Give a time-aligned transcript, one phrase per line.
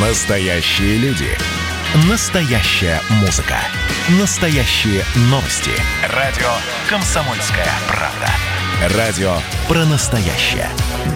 [0.00, 1.26] Настоящие люди.
[2.08, 3.56] Настоящая музыка.
[4.20, 5.72] Настоящие новости.
[6.14, 6.46] Радио
[6.88, 8.96] «Комсомольская правда».
[8.96, 9.32] Радио
[9.66, 10.68] про настоящее.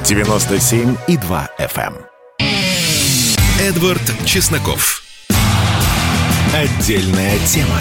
[0.02, 1.94] 97,2 FM.
[1.94, 2.06] эм.
[3.60, 5.04] Эдвард Чесноков.
[6.52, 7.78] Отдельная тема.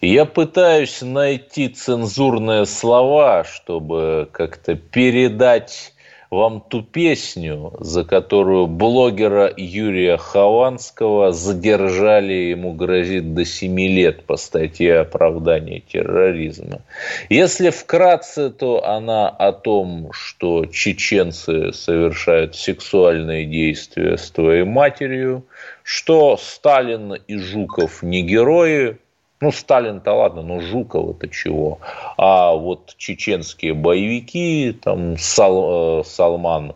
[0.00, 5.92] Я пытаюсь найти цензурные слова, чтобы как-то передать
[6.30, 14.36] вам ту песню, за которую блогера Юрия Хованского задержали, ему грозит до 7 лет по
[14.36, 16.82] статье оправдания терроризма.
[17.28, 25.44] Если вкратце, то она о том, что чеченцы совершают сексуальные действия с твоей матерью,
[25.82, 28.98] что Сталин и Жуков не герои,
[29.40, 31.78] ну, Сталин-то ладно, но Жуков это чего?
[32.18, 36.74] А вот чеченские боевики, там Сал, э, Салман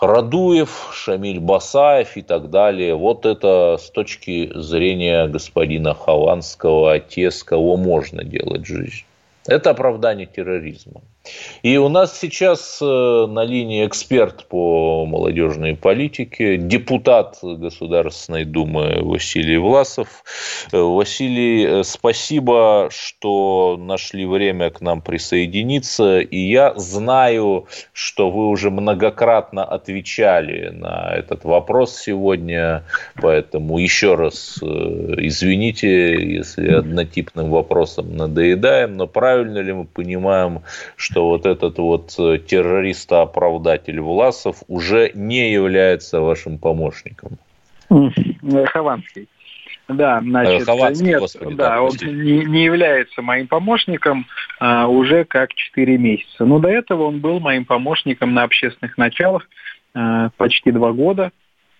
[0.00, 2.94] Радуев, Шамиль Басаев и так далее.
[2.94, 9.04] Вот это с точки зрения господина Хованского, те, с кого можно делать жизнь.
[9.46, 11.02] Это оправдание терроризма.
[11.62, 19.58] И у нас сейчас э, на линии эксперт по молодежной политике, депутат Государственной Думы Василий
[19.58, 20.24] Власов.
[20.72, 26.20] Э, Василий, э, спасибо, что нашли время к нам присоединиться.
[26.20, 32.84] И я знаю, что вы уже многократно отвечали на этот вопрос сегодня,
[33.20, 40.62] поэтому еще раз извините, если однотипным вопросом надоедаем, но правильно ли мы понимаем,
[40.96, 47.38] что что вот этот вот э, террорист-оправдатель Власов уже не является вашим помощником.
[47.88, 49.26] Хованский.
[49.88, 54.26] Да, значит, э, Хованский, нет, господи, да, да он не, не является моим помощником
[54.60, 56.44] а, уже как 4 месяца.
[56.44, 59.48] Но до этого он был моим помощником на общественных началах
[59.94, 61.30] а, почти два года.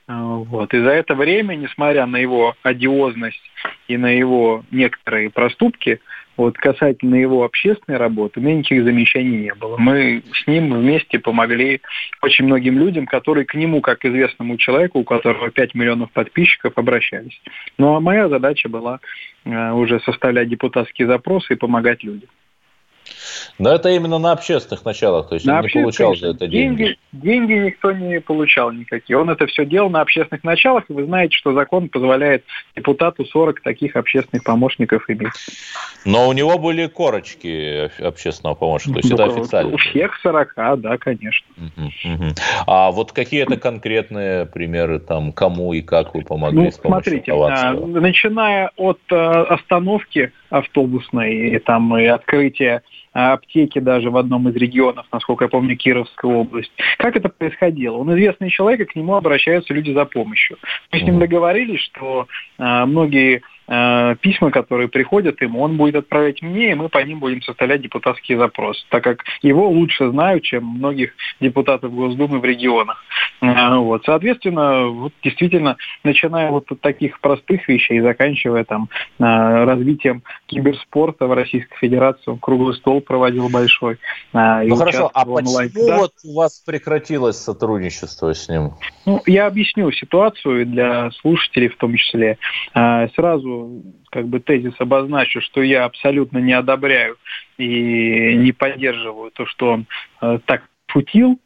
[0.08, 0.72] А, вот.
[0.72, 3.42] И за это время, несмотря на его одиозность
[3.86, 6.00] и на его некоторые проступки,
[6.36, 9.76] вот касательно его общественной работы, у меня никаких замечаний не было.
[9.78, 11.80] Мы с ним вместе помогли
[12.22, 17.40] очень многим людям, которые к нему, как известному человеку, у которого 5 миллионов подписчиков, обращались.
[17.78, 19.00] Ну а моя задача была
[19.44, 22.28] э, уже составлять депутатские запросы и помогать людям.
[23.58, 26.76] Но это именно на общественных началах, то есть на он не получал за это деньги.
[26.76, 26.98] деньги.
[27.12, 29.18] Деньги никто не получал никакие.
[29.18, 32.44] Он это все делал на общественных началах, и вы знаете, что закон позволяет
[32.74, 35.32] депутату 40 таких общественных помощников иметь.
[36.04, 39.74] Но у него были корочки общественного помощника, то есть ну, это официально.
[39.74, 41.46] У всех 40, да, конечно.
[41.56, 42.34] Угу, угу.
[42.66, 47.72] А вот какие-то конкретные примеры, там, кому и как вы помогли ну, с смотрите, а,
[47.72, 52.82] начиная от а, остановки автобусной, и, там, и открытия
[53.16, 56.70] аптеки даже в одном из регионов, насколько я помню, Кировская область.
[56.98, 57.96] Как это происходило?
[57.96, 60.58] Он известный человек, и к нему обращаются люди за помощью.
[60.92, 62.26] Мы с ним договорились, что
[62.58, 67.42] э, многие письма, которые приходят ему, он будет отправлять мне, и мы по ним будем
[67.42, 73.02] составлять депутатские запросы, так как его лучше знают, чем многих депутатов Госдумы в регионах.
[73.40, 74.04] Э, вот.
[74.04, 78.88] Соответственно, вот действительно, начиная вот от таких простых вещей, заканчивая там
[79.18, 83.98] э, развитием киберспорта в Российской Федерации, он круглый стол проводил большой.
[84.32, 85.96] Ну хорошо, а почему да?
[85.98, 88.74] вот у вас прекратилось сотрудничество с ним?
[89.04, 92.38] Ну, я объясню ситуацию для слушателей в том числе.
[92.72, 93.55] Сразу
[94.10, 97.16] как бы тезис обозначу, что я абсолютно не одобряю
[97.58, 99.86] и не поддерживаю то, что он
[100.20, 101.38] э, так шутил,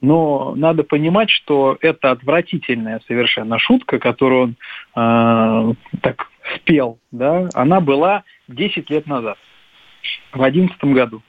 [0.00, 4.56] но надо понимать, что это отвратительная совершенно шутка, которую
[4.94, 9.38] он э, так спел, да, она была 10 лет назад,
[10.32, 11.22] в 2011 году.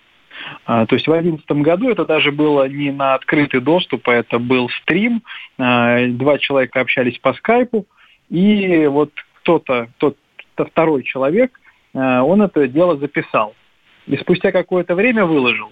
[0.66, 4.40] А, то есть в 2011 году это даже было не на открытый доступ, а это
[4.40, 5.24] был стрим.
[5.58, 7.88] А, два человека общались по скайпу,
[8.30, 9.12] и вот
[9.47, 10.18] кто-то, тот
[10.58, 11.58] второй человек,
[11.94, 13.56] э, он это дело записал.
[14.06, 15.72] И спустя какое-то время выложил.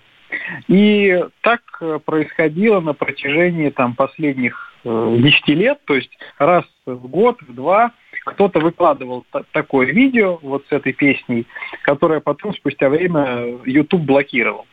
[0.70, 7.08] И так э, происходило на протяжении там, последних 10 э, лет, то есть раз в
[7.08, 7.92] год, в два,
[8.26, 11.46] кто-то выкладывал такое видео вот с этой песней,
[11.82, 14.66] которое потом спустя время YouTube блокировал.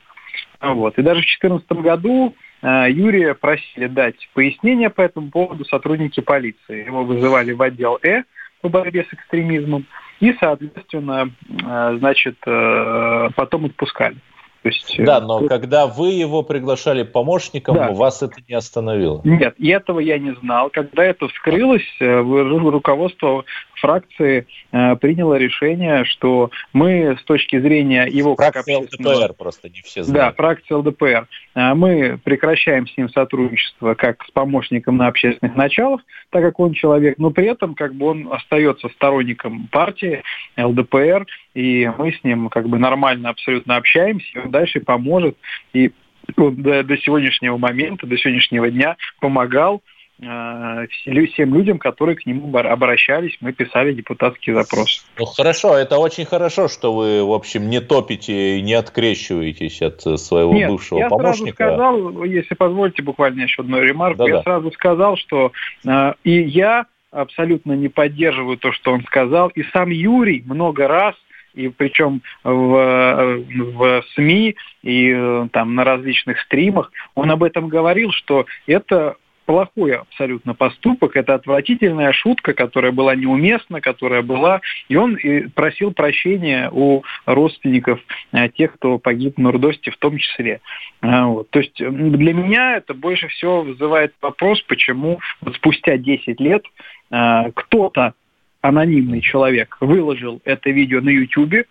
[0.60, 0.96] Вот.
[0.96, 6.87] И даже в 2014 году Юрия просили дать пояснение по этому поводу сотрудники полиции.
[6.87, 8.22] Его вызывали в отдел Э,
[8.62, 9.87] по борьбе с экстремизмом
[10.20, 14.17] и, соответственно, э, значит, э, потом отпускали.
[14.62, 15.49] То есть, да, но тут...
[15.49, 17.91] когда вы его приглашали помощником, да.
[17.91, 19.20] вас это не остановило?
[19.25, 20.70] Нет, и этого я не знал.
[20.70, 23.44] Когда это вскрылось, руководство
[23.82, 29.00] фракции э, приняло решение, что мы с точки зрения его фракция как.
[29.00, 30.37] ЛДПР просто не все знают.
[30.37, 31.26] Да, фракция ЛДПР.
[31.56, 36.00] Э, мы прекращаем с ним сотрудничество как с помощником на общественных началах,
[36.31, 40.23] так как он человек, но при этом как бы он остается сторонником партии
[40.56, 45.37] ЛДПР, и мы с ним как бы нормально абсолютно общаемся, и он дальше поможет,
[45.72, 45.93] и
[46.37, 49.82] он до, до сегодняшнего момента, до сегодняшнего дня помогал
[50.25, 50.87] Э,
[51.32, 55.04] всем людям, которые к нему обращались, мы писали депутатский запрос.
[55.19, 60.00] Ну хорошо, это очень хорошо, что вы, в общем, не топите и не открещиваетесь от
[60.20, 61.64] своего Нет, бывшего я помощника.
[61.64, 64.31] Я сразу сказал, если позволите буквально еще одну ремарку, Да-да.
[64.31, 65.50] я сразу сказал, что
[65.84, 71.16] э, и я абсолютно не поддерживаю то, что он сказал, и сам Юрий много раз
[71.54, 78.12] и причем в, в СМИ и э, там на различных стримах, он об этом говорил,
[78.12, 79.16] что это
[79.46, 85.19] плохой абсолютно поступок, это отвратительная шутка, которая была неуместна, которая была, и он
[85.54, 88.00] просил прощения у родственников
[88.32, 90.60] э, тех, кто погиб в Нордосте в том числе.
[91.02, 91.50] Э, вот.
[91.50, 96.64] То есть для меня это больше всего вызывает вопрос, почему вот спустя 10 лет
[97.10, 98.14] э, кто-то,
[98.62, 101.67] анонимный человек, выложил это видео на YouTube,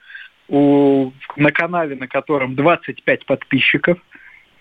[0.49, 3.97] на канале, на котором 25 подписчиков,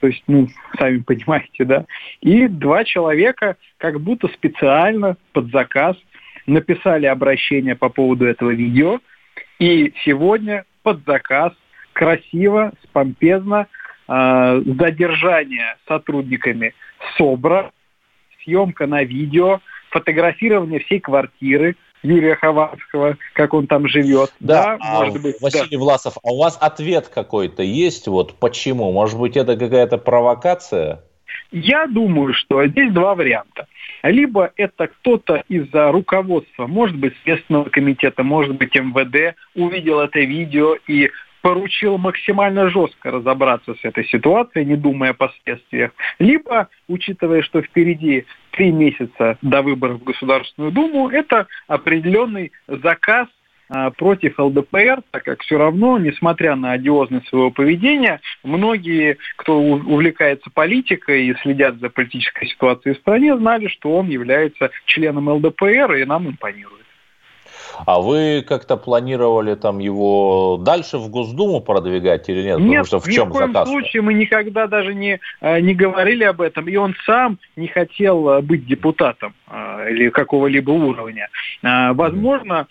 [0.00, 0.48] то есть, ну,
[0.78, 1.84] сами понимаете, да.
[2.20, 5.96] И два человека как будто специально под заказ
[6.46, 9.00] написали обращение по поводу этого видео,
[9.58, 11.52] и сегодня под заказ
[11.92, 13.66] красиво, спомпезно
[14.08, 16.74] э, задержание сотрудниками
[17.16, 17.72] СОБРа,
[18.42, 19.60] съемка на видео,
[19.90, 24.32] фотографирование всей квартиры, Юрия Хованского, как он там живет.
[24.40, 25.40] Да, да а может быть.
[25.40, 25.78] Василий да.
[25.78, 28.08] Власов, а у вас ответ какой-то есть?
[28.08, 28.92] Вот почему?
[28.92, 31.02] Может быть, это какая-то провокация?
[31.52, 33.66] Я думаю, что здесь два варианта.
[34.02, 40.76] Либо это кто-то из-за руководства, может быть, Следственного комитета, может быть, МВД, увидел это видео
[40.86, 41.10] и
[41.42, 48.26] поручил максимально жестко разобраться с этой ситуацией, не думая о последствиях, либо, учитывая, что впереди
[48.52, 53.28] три месяца до выборов в Государственную Думу, это определенный заказ
[53.72, 60.50] а, против ЛДПР, так как все равно, несмотря на одиозность своего поведения, многие, кто увлекается
[60.52, 66.04] политикой и следят за политической ситуацией в стране, знали, что он является членом ЛДПР и
[66.04, 66.79] нам импонирует.
[67.86, 72.58] А вы как-то планировали там его дальше в Госдуму продвигать или нет?
[72.58, 75.74] Нет, Потому что в чем ни в коем случае мы никогда даже не, э, не
[75.74, 76.68] говорили об этом.
[76.68, 81.28] И он сам не хотел э, быть депутатом э, или какого-либо уровня.
[81.62, 82.66] Возможно,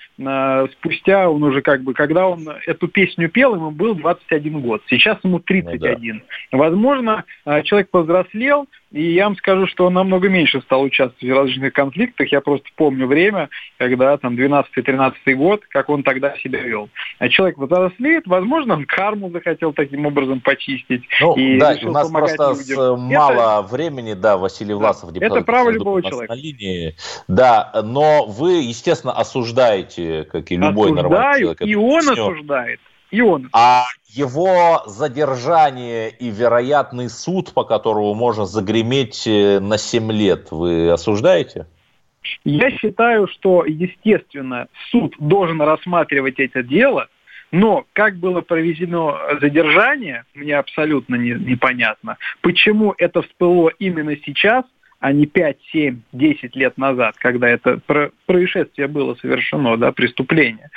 [0.72, 4.82] спустя он уже как бы, когда он эту песню пел, ему был 21 год.
[4.90, 6.16] Сейчас ему 31.
[6.16, 6.22] Ну,
[6.52, 6.58] да.
[6.58, 7.24] Возможно,
[7.64, 12.32] человек повзрослел, и я вам скажу, что он намного меньше стал участвовать в различных конфликтах.
[12.32, 16.90] Я просто помню время, когда там 12-13 год, как он тогда себя вел.
[17.20, 21.04] А человек взрослеет, возможно, он карму захотел таким образом почистить.
[21.22, 23.02] Ну, и да, у нас просто людям.
[23.02, 25.38] мало это, времени, да, Василий Власов, депутат.
[25.38, 26.34] Это право любого человека.
[26.34, 26.96] На линии.
[27.28, 31.62] Да, но вы, естественно, осуждаете, как и любой Осуждаю, нормальный человек.
[31.62, 32.80] и он осуждает.
[33.12, 33.50] И он.
[33.54, 40.90] А его задержание и вероятный суд, по которому можно загреметь э, на 7 лет, вы
[40.92, 41.68] осуждаете?
[42.44, 47.08] Я считаю, что, естественно, суд должен рассматривать это дело,
[47.52, 52.18] но как было проведено задержание, мне абсолютно не, непонятно.
[52.42, 54.66] Почему это всплыло именно сейчас,
[55.00, 57.80] а не 5, 7, 10 лет назад, когда это
[58.26, 60.70] происшествие было совершено, да, преступление.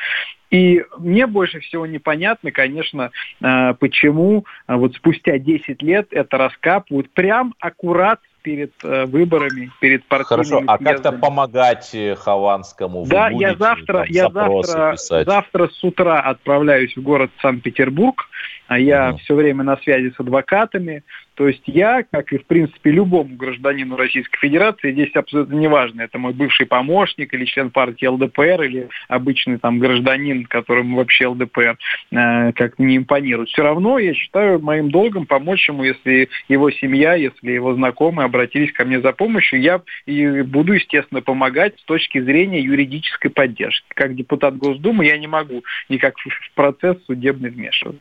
[0.52, 3.11] И мне больше всего непонятно, конечно,
[3.42, 10.04] э, почему э, вот спустя 10 лет это раскапывают прям аккурат перед э, выборами, перед
[10.04, 13.06] партийными Хорошо, а как-то помогать Хованскому?
[13.06, 18.28] Да, будете, я завтра, я завтра, завтра с утра отправляюсь в город Санкт-Петербург.
[18.68, 19.18] А я угу.
[19.18, 21.02] все время на связи с адвокатами.
[21.43, 26.17] То есть я, как и в принципе любому гражданину Российской Федерации, здесь абсолютно неважно, это
[26.17, 31.79] мой бывший помощник или член партии ЛДПР или обычный там гражданин, которому вообще ЛДПР
[32.13, 33.49] э, как не импонирует.
[33.49, 38.73] Все равно я считаю моим долгом помочь ему, если его семья, если его знакомые обратились
[38.73, 43.87] ко мне за помощью, я и буду, естественно, помогать с точки зрения юридической поддержки.
[43.97, 48.01] Как депутат Госдумы я не могу никак в процесс судебный вмешиваться.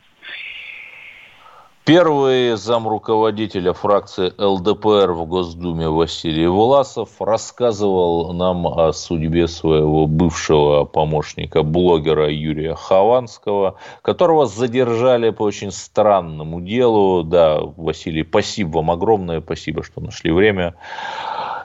[1.84, 10.84] Первый зам руководителя фракции ЛДПР в Госдуме Василий Власов рассказывал нам о судьбе своего бывшего
[10.84, 17.24] помощника блогера Юрия Хованского, которого задержали по очень странному делу.
[17.24, 20.76] Да, Василий, спасибо вам огромное, спасибо, что нашли время.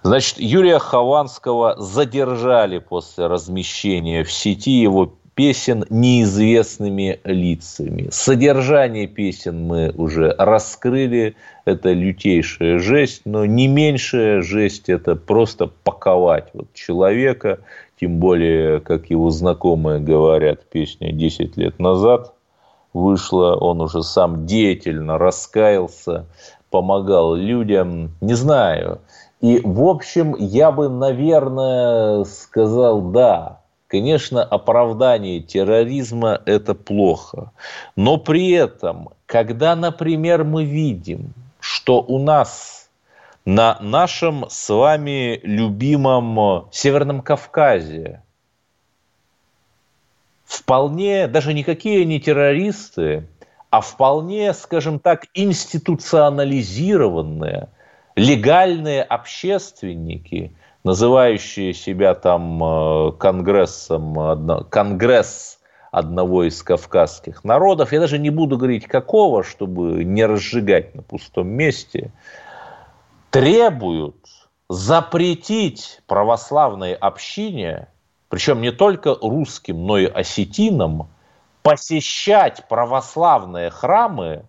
[0.01, 8.07] Значит, Юрия Хованского задержали после размещения в сети его песен неизвестными лицами.
[8.09, 11.35] Содержание песен мы уже раскрыли.
[11.63, 17.59] Это лютейшая жесть, но не меньшая жесть– это просто паковать вот человека,
[17.99, 22.33] тем более, как его знакомые говорят, песня 10 лет назад
[22.93, 26.25] вышла, он уже сам деятельно раскаялся,
[26.71, 29.01] помогал людям, не знаю.
[29.41, 33.56] И, в общем, я бы, наверное, сказал «да»,
[33.87, 37.51] Конечно, оправдание терроризма– это плохо.
[37.95, 42.89] Но при этом, когда, например, мы видим, что у нас
[43.45, 48.21] на нашем с вами любимом Северном Кавказе
[50.43, 53.25] вполне, даже никакие не террористы,
[53.69, 57.69] а вполне, скажем так, институционализированные,
[58.17, 60.51] легальные общественники–
[60.87, 65.59] называющие себя там э, конгрессом, конгресс
[65.91, 71.49] одного из кавказских народов, я даже не буду говорить какого, чтобы не разжигать на пустом
[71.49, 72.11] месте,
[73.31, 74.15] требуют
[74.69, 77.89] запретить православной общине,
[78.29, 81.09] причем не только русским, но и осетинам,
[81.63, 84.45] посещать православные храмы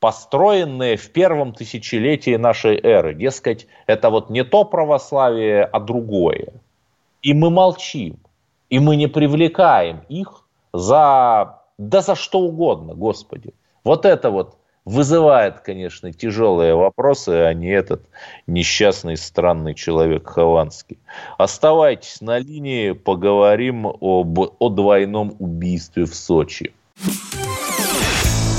[0.00, 3.14] построенные в первом тысячелетии нашей эры.
[3.14, 6.52] Дескать, это вот не то православие, а другое.
[7.22, 8.18] И мы молчим,
[8.70, 13.52] и мы не привлекаем их за, да за что угодно, Господи.
[13.84, 18.02] Вот это вот вызывает, конечно, тяжелые вопросы, а не этот
[18.46, 20.98] несчастный странный человек Хованский.
[21.36, 26.72] Оставайтесь на линии, поговорим об, о двойном убийстве в Сочи.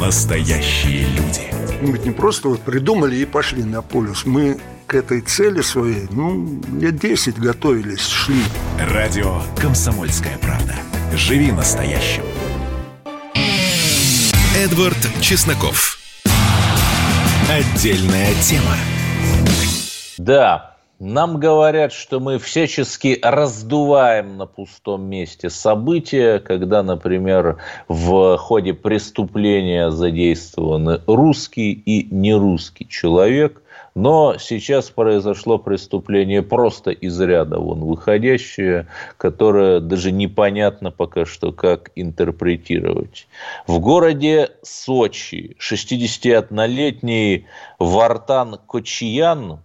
[0.00, 1.42] настоящие люди.
[1.80, 4.24] Мы ведь не просто вот придумали и пошли на полюс.
[4.24, 8.42] Мы к этой цели своей, ну, лет 10 готовились, шли.
[8.78, 10.74] Радио «Комсомольская правда».
[11.14, 12.22] Живи настоящим.
[14.56, 15.98] Эдвард Чесноков.
[17.50, 18.76] Отдельная тема.
[20.18, 28.72] Да, нам говорят, что мы всячески раздуваем на пустом месте события, когда, например, в ходе
[28.72, 33.62] преступления задействованы русский и нерусский человек,
[33.94, 41.92] но сейчас произошло преступление просто из ряда вон выходящее, которое даже непонятно пока что, как
[41.94, 43.26] интерпретировать.
[43.66, 47.46] В городе Сочи 61-летний
[47.78, 49.60] Вартан Кочиян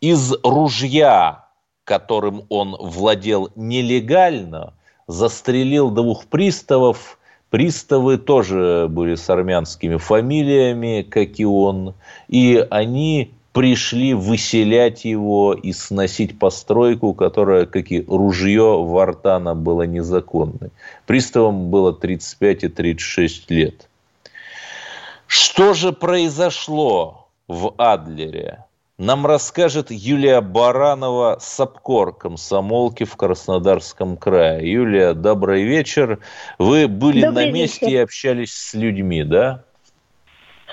[0.00, 1.46] из ружья,
[1.84, 4.74] которым он владел нелегально,
[5.06, 7.18] застрелил двух приставов.
[7.50, 11.94] Приставы тоже были с армянскими фамилиями, как и он.
[12.28, 20.70] И они пришли выселять его и сносить постройку, которая, как и ружье Вартана, была незаконной.
[21.06, 23.88] Приставам было 35 и 36 лет.
[25.26, 28.64] Что же произошло в Адлере?
[28.98, 34.70] Нам расскажет Юлия Баранова, Сапкор комсомолки в Краснодарском крае.
[34.70, 36.18] Юлия, добрый вечер.
[36.58, 37.98] Вы были добрый на месте вечер.
[37.98, 39.62] и общались с людьми, да?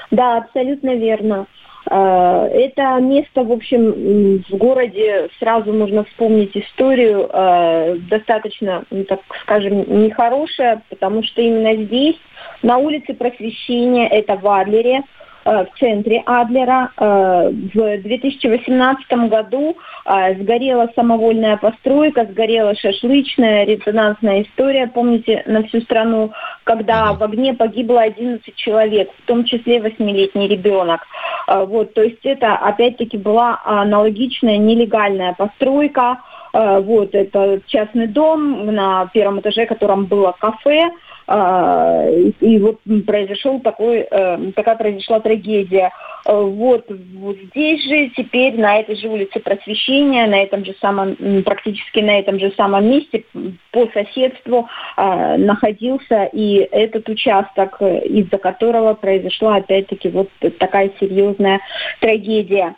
[0.09, 1.45] Да, абсолютно верно.
[1.87, 9.19] А, это место, в общем, в городе сразу можно вспомнить историю а, достаточно, ну, так
[9.43, 12.17] скажем, нехорошая, потому что именно здесь,
[12.63, 16.91] на улице Просвещения, это в Адлере, Э, в центре Адлера.
[16.97, 25.81] Э, в 2018 году э, сгорела самовольная постройка, сгорела шашлычная, резонансная история, помните, на всю
[25.81, 26.31] страну,
[26.63, 31.01] когда в огне погибло 11 человек, в том числе 8-летний ребенок.
[31.47, 36.21] Вот, то есть это опять-таки была аналогичная нелегальная постройка,
[36.53, 40.89] вот, это частный дом, на первом этаже котором было кафе,
[41.27, 45.91] И вот произошел такой, э, такая произошла трагедия.
[46.27, 51.15] Э, Вот, вот здесь же теперь на этой же улице Просвещения, на этом же самом,
[51.43, 53.23] практически на этом же самом месте
[53.71, 54.67] по соседству
[54.97, 60.29] а, находился и этот участок, из-за которого произошла опять-таки вот
[60.59, 61.59] такая серьезная
[62.01, 62.75] трагедия.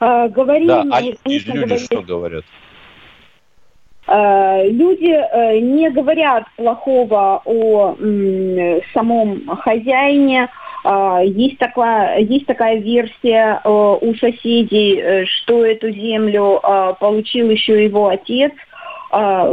[0.00, 2.44] А, Говорим, Да, а люди, говорим- что говорят?
[4.06, 7.96] Э, Люди э, не говорят плохого о
[8.92, 10.48] самом хозяине.
[10.84, 17.50] А, Есть такая, есть такая версия э, у соседей, э, что эту землю э, получил
[17.50, 18.52] еще его отец.
[19.14, 19.52] А,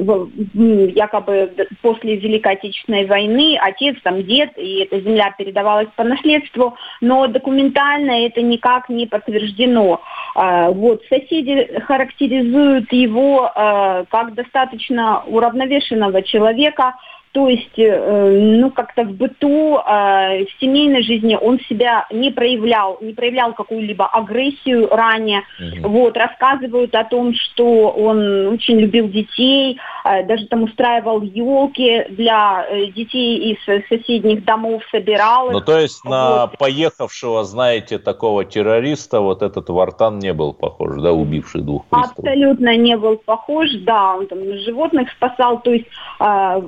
[0.56, 7.28] якобы после Великой Отечественной войны отец, там дед, и эта земля передавалась по наследству, но
[7.28, 10.00] документально это никак не подтверждено.
[10.34, 16.94] А, Вот, соседи характеризуют его э, как достаточно уравновешенного человека,
[17.32, 22.98] то есть, э, ну, как-то в быту, э, в семейной жизни он себя не проявлял,
[23.02, 25.44] не проявлял какую-либо агрессию ранее.
[25.60, 25.92] Мгм.
[25.92, 32.66] Вот, рассказывают о том, что он очень любил детей, э, даже там устраивал елки для
[32.68, 35.54] э, детей из соседних домов, собирал их.
[35.54, 36.58] Ну, то есть на Вот.
[36.58, 42.18] поехавшего, знаете, такого террориста вот этот Вартан не был похож, да, убивший двух приставов?
[42.18, 45.86] Абсолютно не был похож, да, он там животных спасал, то есть
[46.20, 46.60] а,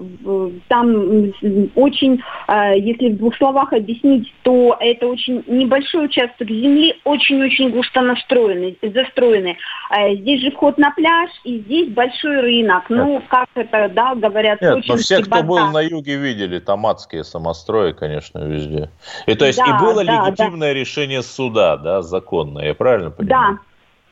[0.67, 1.31] там
[1.75, 8.01] очень, а, если в двух словах объяснить, то это очень небольшой участок земли, очень-очень густо
[8.01, 9.57] настроенный, застроенный.
[9.89, 12.89] А, Здесь же вход на пляж, и здесь большой рынок.
[12.89, 17.23] Ну, как это, да, говорят, Нет, но все, кто был на юге, видели там адские
[17.23, 18.89] самострои, конечно, везде.
[19.27, 23.15] И то есть Да, и было да, легитимное решение суда, да, законное, я правильно Да,
[23.15, 23.59] понимаю?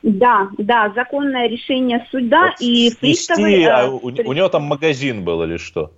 [0.04, 3.66] да, да, законное решение суда Вот и снести, приставы...
[3.66, 5.92] а э, у, у него там магазин был или что?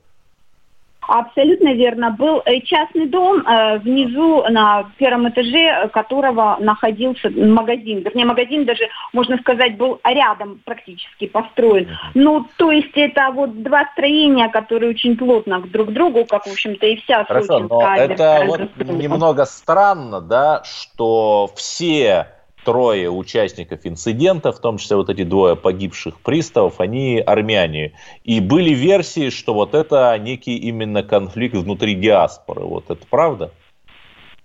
[1.12, 2.12] Абсолютно верно.
[2.12, 8.00] Был э, частный дом э, внизу на первом этаже, э, которого находился магазин.
[8.00, 11.90] Вернее, магазин даже, можно сказать, был рядом практически построен.
[12.14, 16.52] Ну, то есть это вот два строения, которые очень плотно друг к другу, как, в
[16.52, 22.28] общем-то, и вся Хорошо, но это вот немного странно, да, что все
[22.64, 27.94] трое участников инцидента, в том числе вот эти двое погибших приставов, они армяне.
[28.24, 32.62] И были версии, что вот это некий именно конфликт внутри диаспоры.
[32.62, 33.52] Вот это правда?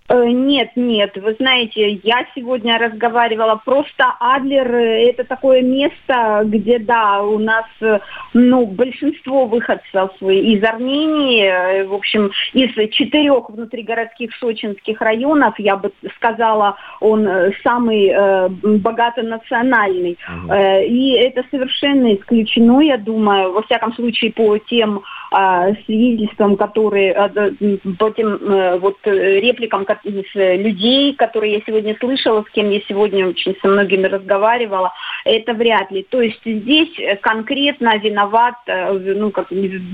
[0.09, 4.73] Э, Нет, нет, вы знаете, я сегодня разговаривала, просто Адлер.
[4.73, 7.99] Э, это такое место, где, да, у нас, э,
[8.33, 15.91] ну, большинство выходцев из Армении, э, в общем, из четырех внутригородских сочинских районов, я бы
[16.15, 20.17] сказала, он э, самый э, богатонациональный.
[20.49, 27.13] Э, И это совершенно исключено, я думаю, во всяком случае, по тем а, свидетельствам, которые,
[27.13, 32.43] м, по тем э, вот э, репликам ко- с э, людей, которые я сегодня слышала,
[32.43, 34.93] с кем я сегодня очень со многими разговаривала,
[35.25, 36.03] это вряд ли.
[36.03, 39.49] То есть здесь э, конкретно виноват, э, ну, как,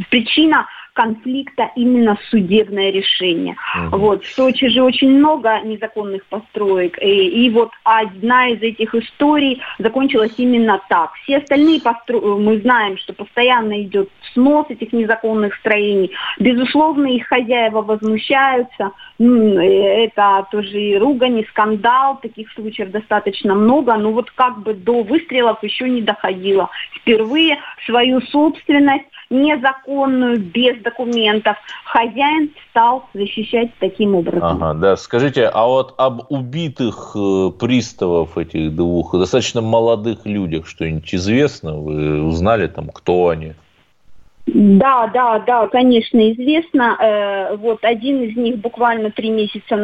[0.09, 3.56] причина конфликта именно судебное решение.
[3.75, 3.89] Мгм.
[3.99, 4.23] Вот.
[4.23, 6.97] В Сочи же очень много незаконных построек.
[7.01, 11.13] И, и вот одна из этих историй закончилась именно так.
[11.23, 12.19] Все остальные постро...
[12.38, 16.12] мы знаем, что постоянно идет снос этих незаконных строений.
[16.39, 18.91] Безусловно, их хозяева возмущаются.
[19.19, 22.19] Э, Это тоже и ругань, и скандал.
[22.21, 23.95] Таких случаев достаточно много.
[23.97, 26.69] Но вот как бы до выстрелов еще не доходило.
[26.95, 34.63] Впервые свою собственность незаконную, без документов, хозяин стал защищать таким образом.
[34.63, 34.95] Ага, да.
[34.95, 41.75] Скажите, а вот об убитых э, приставов этих двух, достаточно молодых людях что-нибудь известно?
[41.75, 43.53] Вы узнали там, кто они?
[44.45, 46.97] Да, да, да, конечно, известно.
[46.99, 49.75] Э, вот один из них буквально три месяца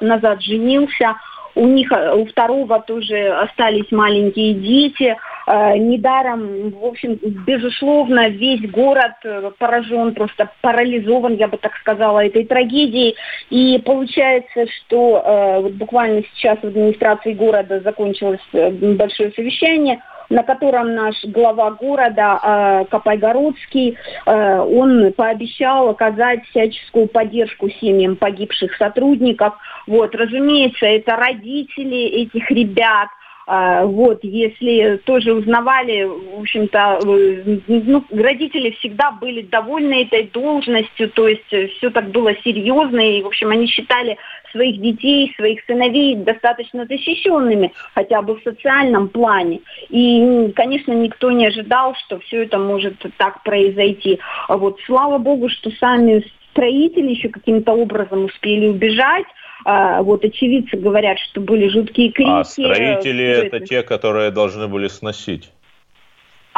[0.00, 1.16] назад женился.
[1.54, 5.16] У них, э, у второго тоже остались маленькие дети.
[5.48, 12.26] Э, недаром, в общем, безусловно, весь город э, поражен, просто парализован, я бы так сказала,
[12.26, 13.14] этой трагедией.
[13.50, 20.94] И получается, что э, вот буквально сейчас в администрации города закончилось большое совещание, на котором
[20.96, 29.54] наш глава города Копайгородский, он пообещал оказать всяческую поддержку семьям погибших сотрудников.
[29.86, 33.08] Вот, разумеется, это родители этих ребят,
[33.46, 41.28] Вот, если тоже узнавали, в общем-то, э, ну, родители всегда были довольны этой должностью, то
[41.28, 44.18] есть все так было серьезно, и, в общем, они считали
[44.50, 49.60] своих детей, своих сыновей достаточно защищенными, хотя бы в социальном плане.
[49.90, 54.18] И, конечно, никто не ожидал, что все это может так произойти.
[54.48, 59.26] А Вот, слава богу, что сами строители еще каким-то образом успели убежать.
[59.68, 62.30] А, Вот очевидцы говорят, что были жуткие крики.
[62.30, 65.50] А строители это те, которые должны были сносить.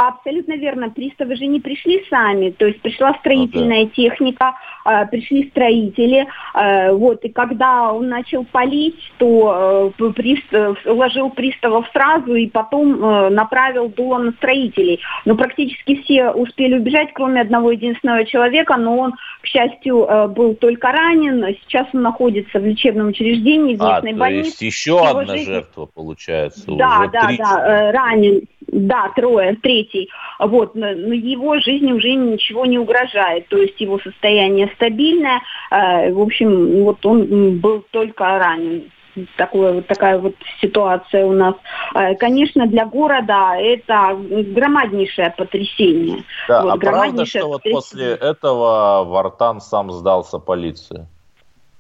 [0.01, 0.91] Абсолютно верно.
[0.91, 7.25] Приставы же не пришли сами, то есть пришла строительная техника, а, пришли строители, а, вот,
[7.25, 13.89] и когда он начал палить, то э, пристав, уложил приставов сразу и потом э, направил
[13.89, 15.01] дуло на строителей.
[15.25, 20.55] Но практически все успели убежать, кроме одного единственного человека, но он, к счастью, э, был
[20.55, 24.47] только ранен, сейчас он находится в лечебном учреждении, в А, местной то больнице.
[24.47, 26.65] есть еще Его одна жизнь- жертва получается.
[26.69, 28.43] Да, уже да, три да, ранен.
[28.71, 30.11] Да, трое, третий.
[30.39, 33.49] Вот, но, его жизни уже ничего не угрожает.
[33.49, 35.41] То есть его состояние стабильное.
[35.71, 38.91] Э, в общем, вот он был только ранен.
[39.37, 41.55] Такое, вот такая вот ситуация у нас.
[41.95, 44.17] Э, Конечно, для города это
[44.55, 46.25] громаднейшее потрясение.
[46.47, 51.07] Да, Вот, а правда, что вот после этого Вартан сам сдался полиции?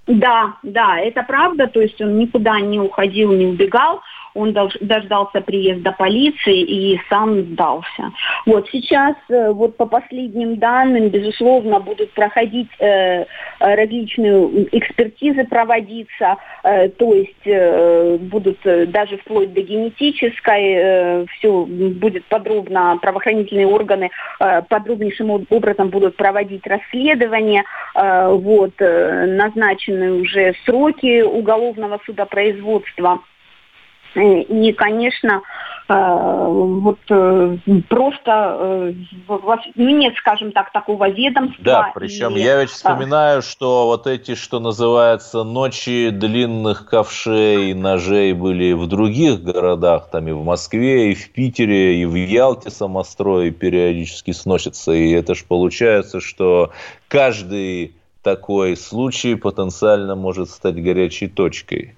[0.08, 4.00] Да, да, это правда, то есть он никуда не уходил, не убегал,
[4.38, 8.12] он дождался приезда полиции и сам сдался.
[8.46, 13.24] Вот сейчас, э, вот по последним данным, безусловно, будут проходить э, э,
[13.60, 22.24] различные экспертизы проводиться, э, то есть э, будут э, даже вплоть до генетической, все будет
[22.26, 30.54] подробно, правоохранительные органы э, подробнейшим об- образом будут проводить расследование, Э, вот, э, назначены уже
[30.64, 33.20] сроки уголовного судопроизводства.
[34.18, 35.42] И, конечно,
[35.88, 37.56] э, вот э,
[37.88, 38.92] просто э,
[39.74, 41.64] ну, нет, скажем так, такого ведомства.
[41.64, 48.32] Да, причем и, я ведь вспоминаю, что вот эти, что называется, ночи длинных ковшей, ножей
[48.32, 53.50] были в других городах, там и в Москве, и в Питере, и в Ялте самострои
[53.50, 54.92] периодически сносятся.
[54.92, 56.72] И это ж получается, что
[57.08, 61.94] каждый такой случай потенциально может стать горячей точкой.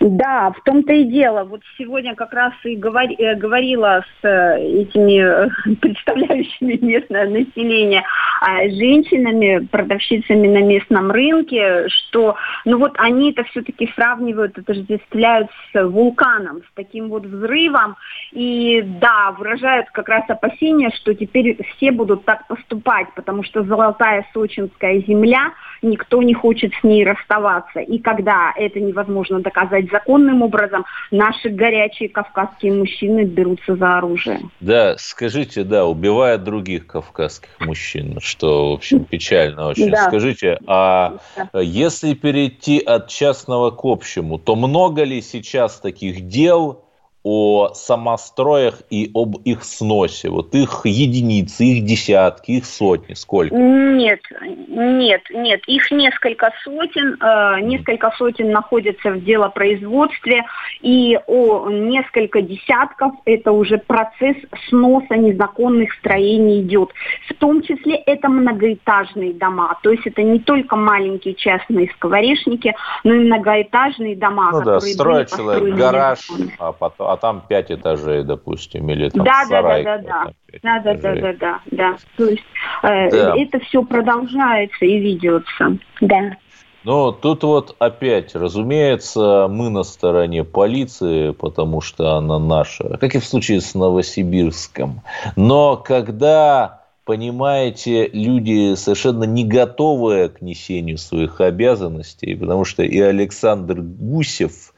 [0.00, 1.44] Да, в том-то и дело.
[1.44, 5.48] Вот сегодня как раз и говори- э, говорила с э, этими э,
[5.80, 8.04] представляющими местное население
[8.40, 16.58] женщинами, продавщицами на местном рынке, что, ну вот они это все-таки сравнивают, отождествляют с вулканом,
[16.58, 17.96] с таким вот взрывом,
[18.32, 24.26] и да, выражают как раз опасения, что теперь все будут так поступать, потому что золотая
[24.32, 27.80] сочинская земля, никто не хочет с ней расставаться.
[27.80, 34.40] И когда это невозможно доказать законным образом, наши горячие кавказские мужчины берутся за оружие.
[34.60, 39.90] Да, скажите, да, убивает других кавказских мужчин, что, в общем, печально очень.
[39.90, 40.08] Да.
[40.08, 41.18] Скажите, а
[41.54, 46.84] если перейти от частного к общему, то много ли сейчас таких дел
[47.22, 50.30] о самостроях и об их сносе?
[50.30, 53.54] Вот их единицы, их десятки, их сотни, сколько?
[53.54, 54.20] Нет,
[54.68, 55.60] нет, нет.
[55.66, 60.44] Их несколько сотен, э, несколько сотен находятся в делопроизводстве,
[60.80, 64.36] и о несколько десятков это уже процесс
[64.68, 66.90] сноса незаконных строений идет.
[67.28, 73.14] В том числе это многоэтажные дома, то есть это не только маленькие частные скворечники, но
[73.14, 76.28] и многоэтажные дома, Ну да, строит человек гараж,
[76.58, 79.84] а, потом, а там пять этажей, допустим, или там Да, да, сарай.
[79.84, 80.32] да, да, да.
[80.62, 81.96] Да, да, да, да, да, да.
[82.16, 82.42] То есть
[82.82, 83.34] э, Да.
[83.36, 85.76] это все продолжается и ведется.
[86.00, 86.36] Да.
[86.82, 93.18] Ну, тут вот опять, разумеется, мы на стороне полиции, потому что она наша, как и
[93.18, 95.02] в случае с Новосибирском.
[95.36, 103.82] Но когда, понимаете, люди совершенно не готовые к несению своих обязанностей, потому что и Александр
[103.82, 104.72] Гусев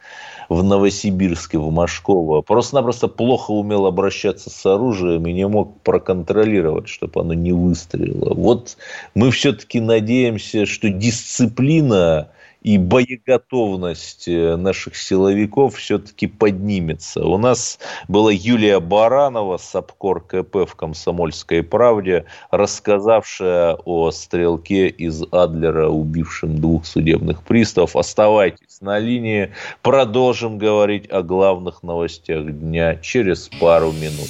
[0.52, 7.20] в Новосибирске, в Машково, просто-напросто плохо умел обращаться с оружием и не мог проконтролировать, чтобы
[7.20, 8.34] оно не выстрелило.
[8.34, 8.76] Вот
[9.14, 12.28] мы все-таки надеемся, что дисциплина
[12.62, 17.24] и боеготовность э, наших силовиков все-таки поднимется.
[17.24, 25.88] У нас была Юлия Баранова, САПКОР КП в «Комсомольской правде», рассказавшая о стрелке из Адлера,
[25.88, 27.96] убившем двух судебных приставов.
[27.96, 29.52] Оставайтесь на линии.
[29.82, 34.28] Продолжим говорить о главных новостях дня через пару минут.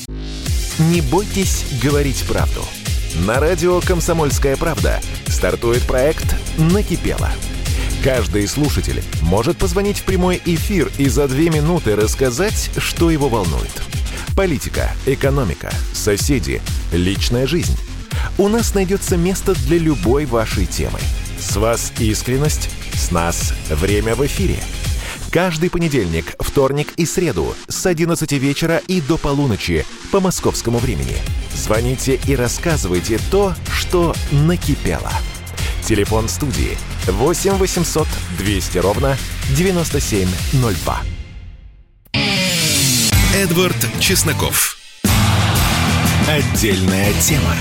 [0.79, 2.63] Не бойтесь говорить правду.
[3.27, 7.29] На радио «Комсомольская правда» стартует проект «Накипело».
[8.03, 13.71] Каждый слушатель может позвонить в прямой эфир и за две минуты рассказать, что его волнует.
[14.37, 16.61] Политика, экономика, соседи,
[16.91, 17.79] личная жизнь.
[18.39, 20.99] У нас найдется место для любой вашей темы.
[21.39, 24.57] С вас искренность, с нас время в эфире.
[25.31, 31.17] Каждый понедельник, вторник и среду с 11 вечера и до полуночи по московскому времени.
[31.55, 35.13] Звоните и рассказывайте то, что накипело.
[35.85, 39.17] Телефон студии 8 800 200 ровно
[39.57, 41.03] 9702.
[43.35, 44.77] Эдвард Чесноков.
[46.29, 47.57] Отдельная тема.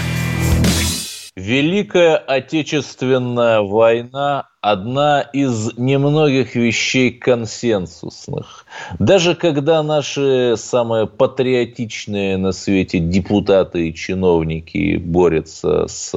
[1.42, 8.68] Великая Отечественная война– одна из немногих вещей консенсусных.
[9.00, 16.14] Даже когда наши самые патриотичные на свете депутаты и чиновники борются с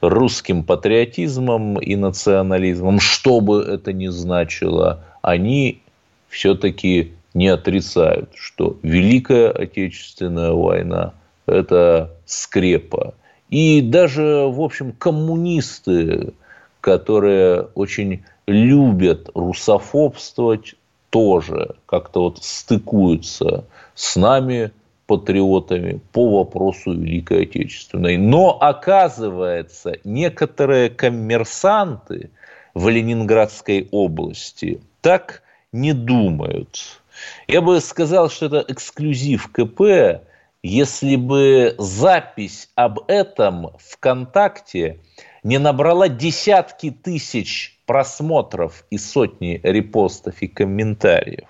[0.00, 5.80] русским патриотизмом и национализмом, что бы это ни значило, они
[6.28, 11.12] все-таки не отрицают, что Великая Отечественная война–
[11.46, 13.14] это скрепа.
[13.50, 16.32] И даже, в общем, коммунисты,
[16.80, 20.74] которые очень любят русофобствовать,
[21.10, 24.70] тоже как-то вот стыкуются с нами,
[25.06, 28.16] патриотами, по вопросу Великой Отечественной.
[28.16, 32.30] Но, оказывается, некоторые коммерсанты
[32.74, 37.00] в Ленинградской области так не думают.
[37.48, 40.22] Я бы сказал, что это эксклюзив КП,
[40.62, 45.00] если бы запись об этом ВКонтакте
[45.42, 51.48] не набрала десятки тысяч просмотров и сотни репостов и комментариев.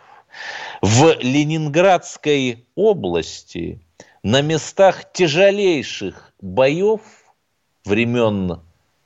[0.80, 3.80] В Ленинградской области
[4.22, 7.00] на местах тяжелейших боев
[7.84, 8.60] времен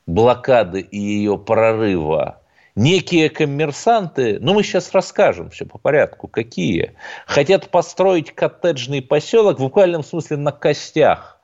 [0.07, 2.43] блокады и ее прорыва
[2.75, 6.95] некие коммерсанты, ну мы сейчас расскажем все по порядку, какие,
[7.27, 11.41] хотят построить коттеджный поселок в буквальном смысле на костях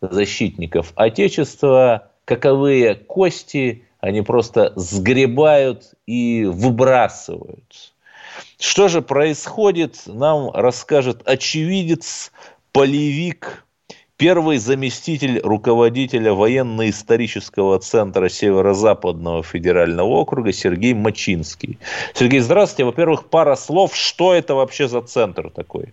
[0.00, 7.94] защитников Отечества, каковые кости они просто сгребают и выбрасывают.
[8.58, 12.32] Что же происходит, нам расскажет очевидец,
[12.72, 13.64] полевик,
[14.22, 21.80] первый заместитель руководителя военно-исторического центра Северо-Западного федерального округа Сергей Мачинский.
[22.14, 22.84] Сергей, здравствуйте.
[22.84, 23.96] Во-первых, пара слов.
[23.96, 25.92] Что это вообще за центр такой?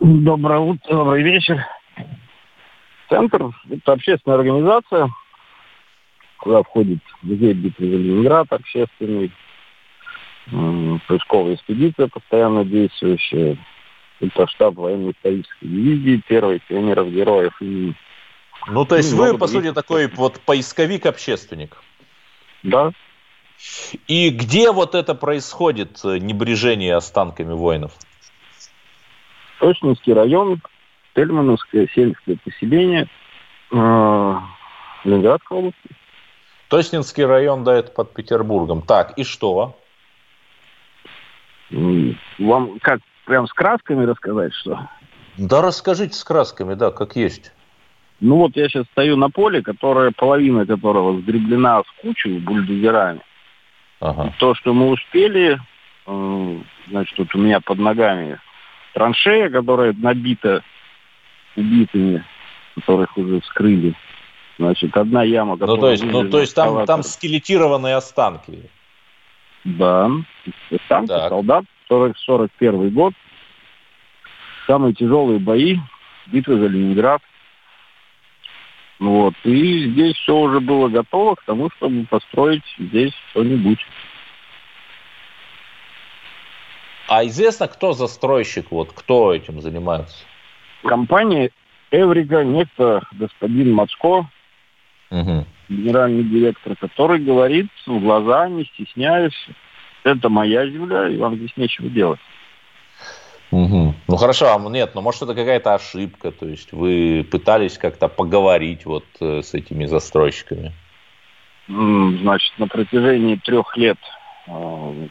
[0.00, 1.64] Доброе утро, добрый вечер.
[3.08, 5.08] Центр– это общественная организация,
[6.40, 9.30] куда входит музей битвы за Ленинград общественный,
[11.06, 13.56] поисковая экспедиция постоянно действующая,
[14.20, 17.52] это штаб военно-исторической дивизии, первый пионеров героев.
[17.60, 17.94] И,
[18.68, 21.76] ну, то есть вы, по сути, такой вот поисковик-общественник?
[22.62, 22.92] Да.
[24.06, 27.92] И где вот это происходит, э, небрежение останками воинов?
[29.58, 30.62] Точнинский район,
[31.14, 33.08] Тельмановское сельское поселение,
[33.70, 34.34] э,
[35.04, 35.90] Ленинградской области.
[36.68, 38.82] Тоснинский район, да, это под Петербургом.
[38.82, 39.76] Так, и что?
[41.70, 44.88] Вам как прям с красками рассказать, что?
[45.38, 47.52] Да расскажите с красками, да, как есть.
[48.18, 53.20] Ну вот я сейчас стою на поле, которое, половина которого сгреблена в кучу бульдозерами.
[54.00, 54.26] Ага.
[54.26, 55.60] И то, что мы успели,
[56.06, 58.40] э, значит, вот у меня под ногами
[58.94, 60.64] траншея, которая набита
[61.54, 62.24] убитыми,
[62.74, 63.94] которых уже вскрыли.
[64.58, 65.76] Значит, одна яма, которая...
[65.76, 68.68] Ну, то есть, ну, то есть там, там скелетированные останки.
[69.62, 70.10] Да,
[70.70, 71.28] останки так.
[71.28, 73.12] солдат, 40, 41 год.
[74.66, 75.76] Самые тяжелые бои,
[76.26, 77.20] битва за Ленинград.
[79.00, 79.34] Вот.
[79.44, 83.80] И здесь все уже было готово к тому, чтобы построить здесь что-нибудь.
[87.08, 90.24] А известно, кто застройщик, вот кто этим занимается?
[90.84, 91.50] Компания
[91.90, 94.30] Эврика, некто господин Мацко,
[95.10, 95.44] угу.
[95.68, 99.48] генеральный директор, который говорит в глаза, не стесняясь,
[100.04, 102.20] это моя земля, и вам здесь нечего делать.
[103.50, 103.94] Угу.
[104.06, 108.86] Ну хорошо, а нет, ну может это какая-то ошибка, то есть вы пытались как-то поговорить
[108.86, 110.72] вот э, с этими застройщиками?
[111.66, 113.98] Значит, на протяжении трех лет
[114.46, 115.08] э,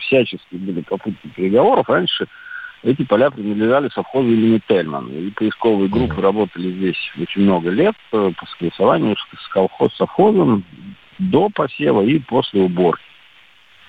[0.00, 1.88] всячески были попытки переговоров.
[1.88, 2.26] Раньше
[2.82, 5.08] эти поля принадлежали совхозу имени Тельман.
[5.08, 6.22] И поисковые группы mm-hmm.
[6.22, 10.64] работали здесь очень много лет э, по согласованию с колхоз совхозом
[11.18, 13.02] до посева и после уборки.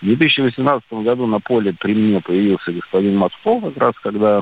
[0.02, 4.42] В 2018 году на поле при мне появился господин Москов, как раз когда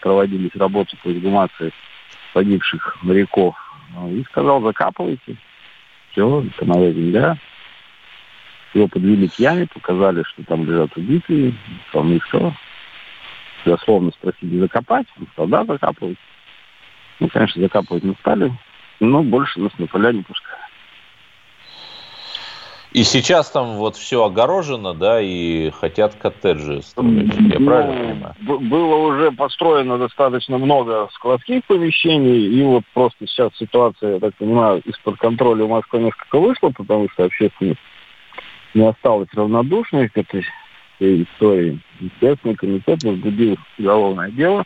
[0.00, 1.72] проводились работы по эксгумации
[2.32, 3.54] погибших моряков.
[4.10, 5.36] И сказал, закапывайте.
[6.10, 7.38] Все, это моя земля.
[8.74, 11.54] Его подвели к яме, показали, что там лежат убитые.
[11.88, 12.54] Сказал, ну и что?
[13.64, 15.06] Дословно спросили закопать.
[15.18, 16.18] Он сказал, да, закапывать.
[17.20, 18.52] Ну, конечно, закапывать не стали,
[19.00, 20.67] но больше нас на поля не пускали.
[22.92, 27.34] И сейчас там вот все огорожено, да, и хотят коттеджи строить.
[27.38, 28.34] Я Ну, правильно понимаю?
[28.40, 34.80] Было уже построено достаточно много складских помещений, и вот просто сейчас ситуация, я так понимаю,
[34.86, 37.80] из-под контроля у Москвы несколько вышла, потому что общественность
[38.72, 40.44] не осталась равнодушной к этой
[40.96, 41.78] всей истории.
[42.00, 44.64] Естественно, комитет возбудил уголовное дело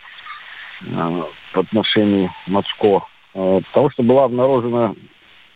[0.83, 3.05] э, в отношении Моцко,
[3.35, 4.95] э, потому что была обнаружена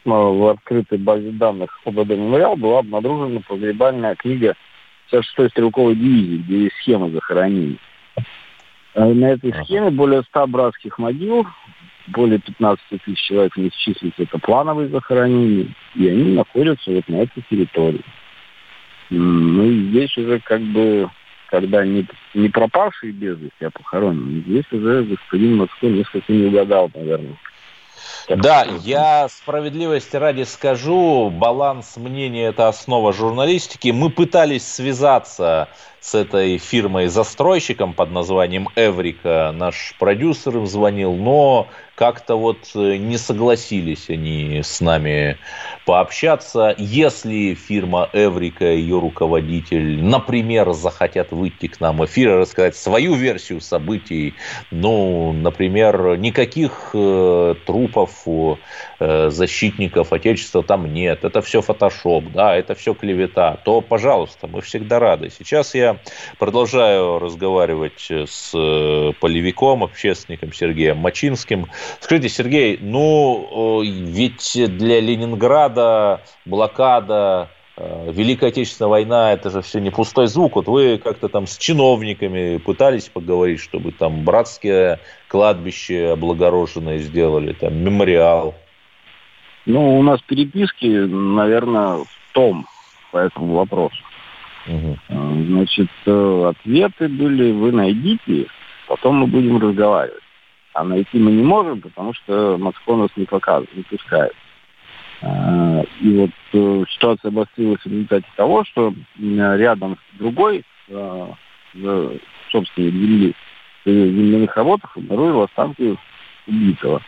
[0.07, 4.55] в открытой базе данных ОБД «Мемориал» была обнаружена погребальная книга
[5.13, 7.79] 56-й стрелковой дивизии, где есть схема захоронений.
[8.95, 11.47] Э, На этой схеме более 100 братских могил,
[12.09, 17.43] более 15 тысяч человек не исчислится, это плановые захоронения, и они находятся вот на этой
[17.51, 18.05] территории.
[19.11, 21.09] Ну и здесь уже как бы,
[21.49, 26.91] когда не, не пропавшие без вести, а похоронены, здесь уже господин Москва несколько не угадал,
[26.95, 27.37] наверное.
[28.29, 33.89] Да, я справедливости ради скажу, баланс мнения– это основа журналистики.
[33.89, 35.69] Мы пытались связаться
[36.07, 39.53] с этой фирмой-застройщиком под названием Эврика.
[39.53, 45.39] Наш продюсер им звонил, но как-то вот э, не согласились они с нами
[45.85, 46.75] пообщаться.
[46.79, 52.77] Если фирма Эврика и ее руководитель, например, захотят выйти к нам в эфир и рассказать
[52.77, 54.35] свою версию событий,
[54.71, 58.59] ну, например, никаких э, трупов у
[59.01, 64.61] э, защитников Отечества там нет, это все фотошоп, да, это все клевета, то, пожалуйста, мы
[64.61, 65.31] всегда рады.
[65.31, 65.96] Сейчас я
[66.39, 71.67] продолжаю разговаривать с э, полевиком, общественником Сергеем Мачинским.
[72.01, 79.81] Скажите, Сергей, ну, э, ведь для Ленинграда блокада, э, Великая Отечественная война, это же все
[79.81, 80.57] не пустой звук.
[80.57, 87.77] Вот вы как-то там с чиновниками пытались поговорить, чтобы там братское кладбище облагороженное сделали, там
[87.77, 88.55] мемориал.
[89.67, 92.67] Ну, у нас переписки, наверное, в том
[93.11, 93.97] по этому вопросу.
[94.67, 98.47] Э, Значит, э, ответы были, вы найдите,
[98.89, 100.23] потом мы будем разговаривать.
[100.75, 104.35] А найти мы не можем, потому что Москва нас не показывает, не пускает.
[105.23, 106.17] Э, И
[106.53, 110.65] вот ситуация обострилась в результате того, что рядом с другой
[112.51, 113.35] собственной земли,
[113.85, 115.97] земляных работах обнаружил останки
[116.47, 117.03] убитого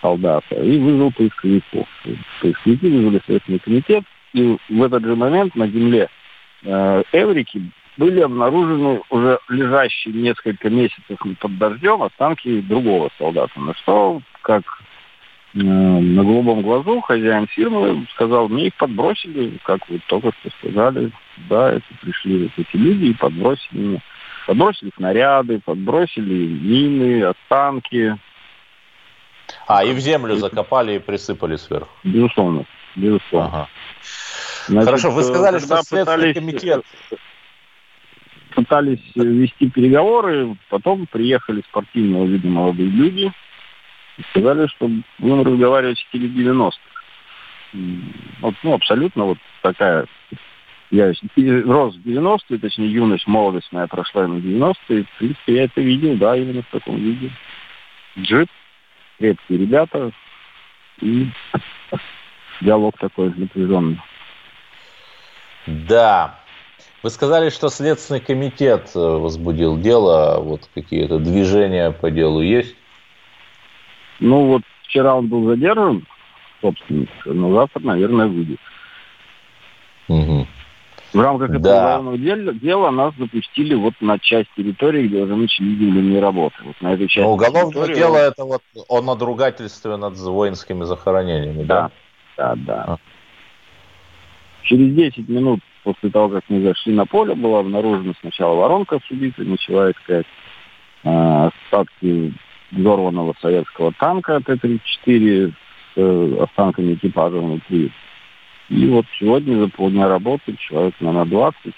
[0.00, 1.88] солдата и вызвал поисковиков.
[2.40, 6.08] Поисковики вызвали Следственный комитет, и в этот же момент на земле
[6.62, 13.58] Эврики были обнаружены уже лежащие несколько месяцев под дождем останки другого солдата.
[13.60, 14.62] На что, как
[15.54, 21.10] э, на голубом глазу хозяин фирмы сказал, мне их подбросили, как вы только что сказали.
[21.50, 24.02] Да, это пришли вот эти люди и подбросили мне.
[24.46, 28.16] Подбросили снаряды, подбросили мины, останки.
[29.66, 31.90] А, и в землю закопали и присыпали сверху.
[32.04, 33.48] Безусловно, безусловно.
[33.48, 33.68] Ага.
[34.68, 36.84] Значит, Хорошо, вы сказали, что Следственный пытались- комитет...
[38.54, 43.32] пытались э, вести переговоры, потом приехали спортивного вида молодые люди
[44.18, 46.78] и сказали, что будем разговаривать в стиле 90-х.
[47.74, 50.06] М, Вот, ну, абсолютно вот такая...
[50.90, 55.04] Я рос в 90-е, точнее, юность, молодость моя прошла на 90-е.
[55.04, 57.30] В принципе, я это видел, да, именно в таком виде.
[58.18, 58.48] Джип,
[59.18, 60.10] крепкие ребята
[61.02, 61.26] и
[62.62, 64.00] диалог такой напряженный.
[65.68, 66.38] Да.
[67.02, 72.74] Вы сказали, что Следственный комитет э, возбудил дело, вот какие-то движения по делу есть?
[74.18, 76.04] Ну вот вчера он был задержан,
[76.60, 78.58] собственник, но завтра, наверное, выйдет.
[80.08, 80.46] Мгм.
[81.12, 81.78] В рамках этого Да.
[81.98, 86.56] уголовного дела, дела нас запустили вот на часть территории, где уже начали земляные работы.
[86.64, 91.62] Вот на этой части Но уголовное территории- дело это вот о надругательстве над воинскими захоронениями,
[91.62, 91.90] да?
[92.36, 92.84] Да, да, да.
[92.88, 92.98] А.
[94.68, 99.10] Через 10 минут после того, как мы зашли на поле, была обнаружена сначала воронка с
[99.10, 100.26] убитой, начала искать
[101.04, 102.34] э, остатки
[102.72, 105.52] взорванного советского танка Т-34 с
[105.96, 107.90] э, останками экипажа внутри.
[108.68, 111.74] И вот сегодня за полдня работы человек, наверное, 20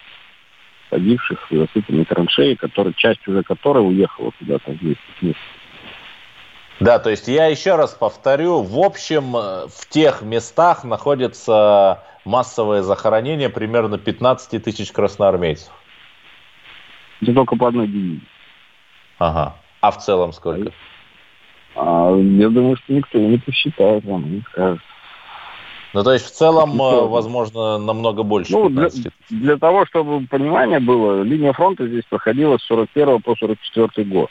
[0.88, 5.34] погибших и засыпанной траншеи, который, часть уже которой уехала куда-то в.
[6.80, 12.80] Да, то есть я еще раз повторю, в общем, э, в тех местах находится массовое
[12.82, 15.70] захоронение примерно 15 тысяч красноармейцев.
[17.20, 18.22] Это только по одной дивизии.
[19.18, 19.56] Ага.
[19.82, 20.72] А в целом сколько?
[21.76, 24.80] А, я думаю, что никто не посчитает вам, не скажет.
[25.92, 29.12] Ну, то есть в целом, э, возможно, намного больше Ну, для, 15 тысяч.
[29.28, 34.30] для того, чтобы понимание было, линия фронта здесь проходила с 41 по 44 год.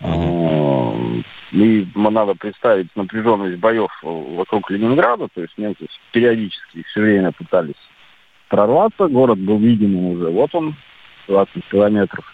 [0.00, 1.20] Мгм.
[1.20, 7.74] Э, И надо представить напряженность боев вокруг Ленинграда, то есть немцы периодически все время пытались
[8.48, 9.08] прорваться.
[9.08, 10.28] Город был видим уже.
[10.28, 10.74] Вот он,
[11.28, 12.24] 20 километров.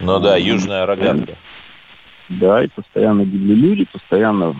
[0.00, 1.36] Ну да, южная рогатка.
[2.28, 4.56] Да, и постоянно гибли люди, постоянно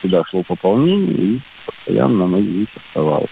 [0.00, 3.30] сюда шло пополнение, и постоянно оно здесь оставалось.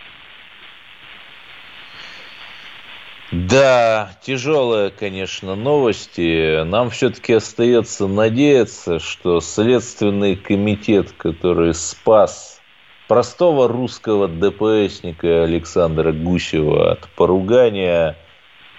[3.33, 6.65] Да, тяжелые, конечно, новости.
[6.65, 12.61] Нам все-таки остается надеяться, что Следственный комитет, который спас
[13.07, 18.17] простого русского ДПСника Александра Гусева от поругания,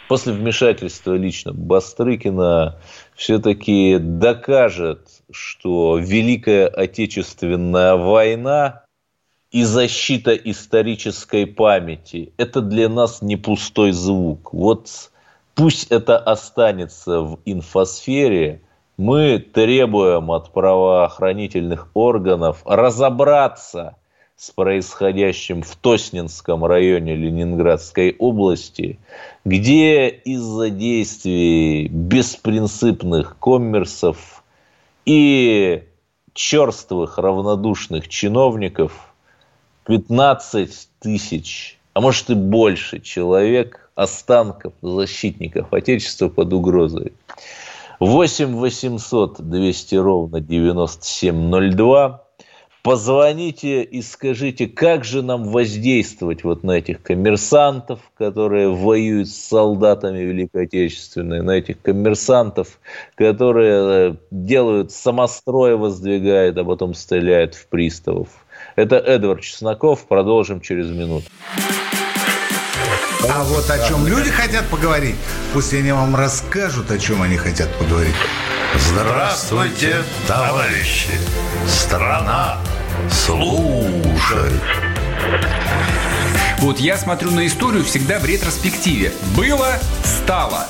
[0.10, 2.82] после вмешательства лично Бастрыкина,
[3.16, 8.84] все-таки докажет, что Великая Отечественная война
[9.52, 14.54] и защита исторической памяти– это для нас не пустой звук.
[14.54, 15.12] Вот
[15.56, 18.62] пусть это останется в инфосфере.
[18.98, 23.98] Мы требуем от правоохранительных органов разобраться
[24.38, 29.00] с происходящим в Тоснинском районе Ленинградской области,
[29.44, 34.44] где из-за действий беспринципных коммерсов
[35.06, 35.84] и
[36.34, 39.08] черствых равнодушных чиновников–
[39.86, 47.14] 15 тысяч, а может и больше человек, останков защитников Отечества под угрозой.
[48.00, 52.24] 8 800 200 ровно 9702.
[52.84, 60.18] Позвоните и скажите, как же нам воздействовать вот на этих коммерсантов, которые воюют с солдатами
[60.18, 62.80] Великой Отечественной, на этих коммерсантов,
[63.14, 68.30] которые делают самострой, воздвигают, а потом стреляют в приставов.
[68.76, 70.08] Это Эдвард Чесноков.
[70.08, 71.26] Продолжим через минуту.
[73.30, 75.16] А вот о чем люди хотят поговорить,
[75.54, 78.16] пусть они вам расскажут, о чем они хотят поговорить.
[78.76, 79.98] Здравствуйте,
[80.28, 81.12] товарищи!
[81.68, 82.58] Страна
[83.10, 84.62] служит!
[86.60, 89.12] Вот я смотрю на историю всегда в ретроспективе.
[89.36, 90.68] Было, стало.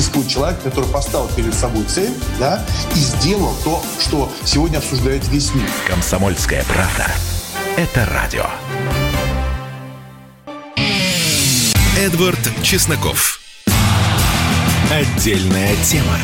[0.00, 5.54] Существует человек, который поставил перед собой цель, да, и сделал то, что сегодня обсуждает весь
[5.54, 5.66] мир.
[5.86, 7.06] Комсомольская правда.
[7.76, 8.46] Это радио.
[11.98, 13.40] Эдвард Чесноков.
[14.90, 16.16] Отдельная тема.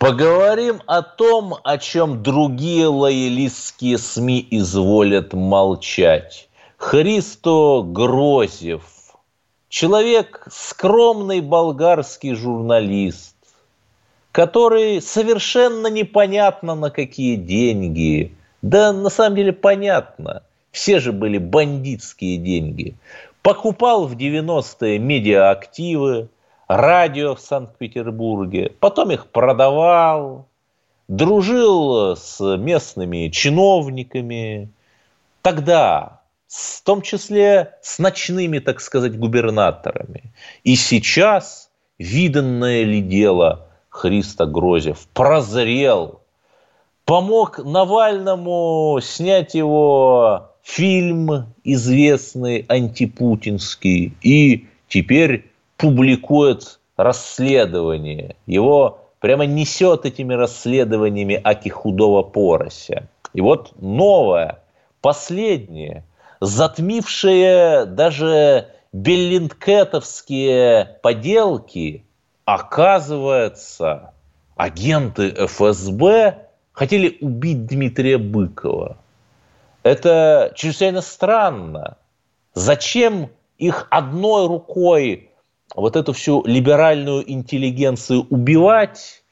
[0.00, 6.48] Поговорим о том, о чем другие лоялистские СМИ изволят молчать.
[6.76, 8.82] Христо Грозев,
[9.72, 13.34] человек, скромный болгарский журналист,
[14.32, 20.42] который совершенно непонятно на какие деньги, да на самом деле понятно,
[20.72, 22.94] все же были бандитские деньги,
[23.40, 26.28] покупал в 90-е медиаактивы,
[26.68, 30.44] радио в Санкт-Петербурге, потом их продавал,
[31.08, 34.68] дружил с местными чиновниками.
[35.40, 36.20] Тогда,
[36.52, 40.34] в том числе с ночными, так сказать, губернаторами.
[40.64, 46.20] И сейчас, виданное ли дело, Христа Грозев прозрел,
[47.06, 58.36] помог Навальному снять его фильм известный антипутинский и теперь публикует расследование.
[58.46, 63.08] Его прямо несет этими расследованиями Аки худого порося.
[63.32, 64.62] И вот новое,
[65.00, 66.04] последнее,
[66.42, 72.04] затмившее даже беллинкетовские поделки,
[72.44, 74.12] оказывается,
[74.56, 78.96] агенты ФСБ хотели убить Дмитрия Быкова.
[79.84, 81.96] Это чрезвычайно странно.
[82.54, 85.30] Зачем их одной рукой
[85.76, 89.22] вот эту всю либеральную интеллигенцию убивать,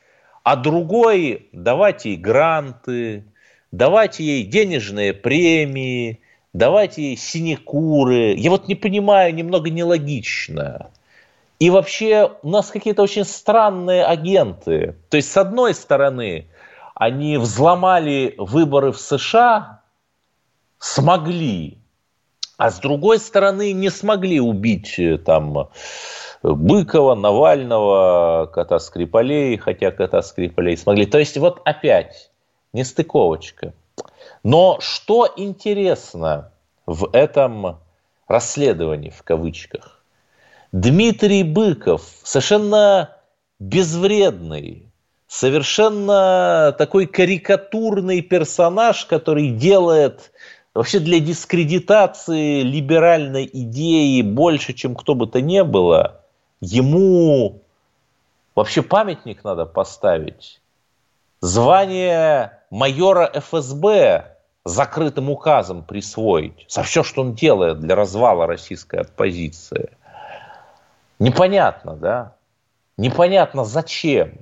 [0.45, 3.25] а другой давать ей гранты,
[3.73, 6.21] давать ей денежные премии,
[6.53, 8.35] давать ей синекуры.
[8.35, 10.91] Я вот не понимаю, немного нелогично.
[11.59, 14.97] И вообще у нас какие-то очень странные агенты.
[15.11, 16.47] То есть, с одной стороны,
[16.95, 19.83] они взломали выборы в США,
[20.79, 21.79] смогли,
[22.57, 25.69] а с другой стороны не смогли убить э, там
[26.43, 31.05] Быкова, Навального, кота Скрипалей, хотя кота Скрипалей смогли.
[31.07, 32.31] То есть вот опять
[32.73, 33.75] нестыковочка.
[34.43, 36.53] Но что интересно
[36.87, 37.79] в этом
[38.27, 40.03] расследовании, в кавычках,
[40.73, 43.17] Дмитрий Быков совершенно
[43.59, 44.91] безвредный,
[45.27, 50.33] совершенно такой карикатурный персонаж, который делает
[50.75, 56.17] вообще для дискредитации либеральной идеи больше, чем кто бы то ни было–
[56.61, 57.63] ему
[58.55, 60.61] вообще памятник надо поставить.
[61.41, 64.30] Звание майора ФСБ
[64.65, 69.91] закрытым указом присвоить за все, что он делает для развала российской оппозиции.
[71.19, 72.35] Непонятно, да?
[72.97, 74.33] Непонятно, зачем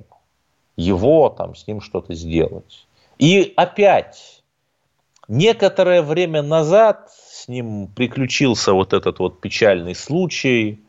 [0.76, 2.86] его там с ним что-то сделать.
[3.18, 4.42] И опять,
[5.28, 10.80] некоторое время назад с ним приключился вот этот вот печальный случай,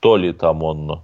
[0.00, 1.02] то ли там он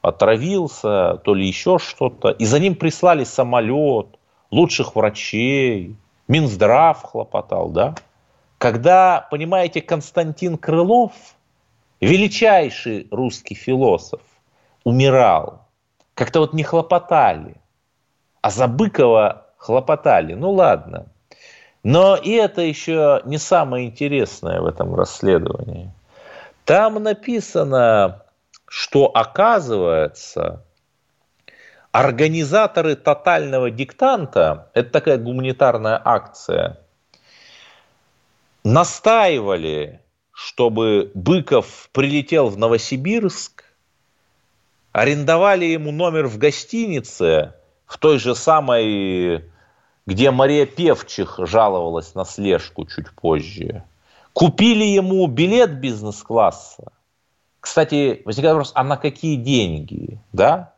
[0.00, 4.06] отравился, то ли еще что-то, и за ним прислали самолет,
[4.50, 5.96] лучших врачей,
[6.28, 7.94] Минздрав хлопотал, да?
[8.58, 11.12] Когда, понимаете, Константин Крылов,
[12.00, 14.20] величайший русский философ,
[14.84, 15.66] умирал,
[16.14, 17.56] как-то вот не хлопотали,
[18.40, 20.34] а за Быкова хлопотали.
[20.34, 21.06] Ну ладно.
[21.82, 25.92] Но и это еще не самое интересное в этом расследовании.
[26.64, 28.22] Там написано,
[28.66, 30.64] что оказывается,
[31.98, 36.78] организаторы тотального диктанта, это такая гуманитарная акция,
[38.62, 43.64] настаивали, чтобы Быков прилетел в Новосибирск,
[44.92, 49.44] арендовали ему номер в гостинице, в той же самой,
[50.06, 53.82] где Мария Певчих жаловалась на слежку чуть позже.
[54.34, 56.92] Купили ему билет бизнес-класса.
[57.58, 60.20] Кстати, возникает вопрос, а на какие деньги?
[60.32, 60.77] Да?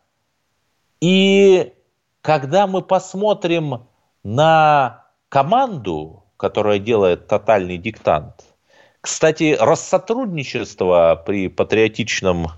[1.01, 1.73] И
[2.21, 3.87] когда мы посмотрим
[4.23, 8.45] на команду, которая делает тотальный диктант,
[9.01, 12.49] кстати, Россотрудничество при патриотичном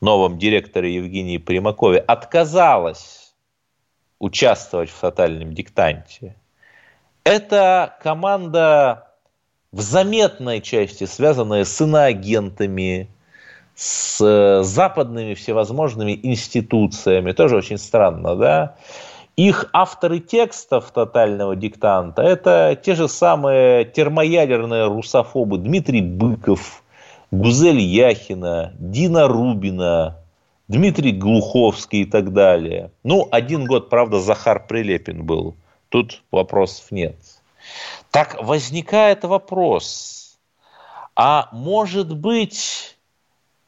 [0.00, 3.34] новом директоре Евгении Примакове отказалось
[4.20, 6.36] участвовать в тотальном диктанте.
[7.24, 9.08] Это команда
[9.72, 13.10] в заметной части, связанная с иноагентами,
[13.78, 17.30] с э, западными всевозможными институциями.
[17.30, 18.74] Тоже очень странно, да?
[19.36, 26.82] Их авторы текстов тотального диктанта– это те же самые термоядерные русофобы Дмитрий Быков,
[27.30, 30.16] Гузель Яхина, Дина Рубина,
[30.66, 32.90] Дмитрий Глуховский и так далее.
[33.04, 35.54] Ну, один год, правда, Захар Прилепин был.
[35.88, 37.14] Тут вопросов нет.
[38.10, 40.36] Так возникает вопрос,
[41.14, 42.97] а может быть